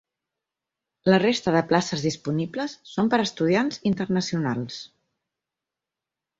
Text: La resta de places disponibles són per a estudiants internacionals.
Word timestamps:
La 1.13 1.19
resta 1.23 1.53
de 1.55 1.61
places 1.73 2.07
disponibles 2.07 2.75
són 2.95 3.13
per 3.13 3.21
a 3.21 3.27
estudiants 3.29 3.81
internacionals. 3.93 4.83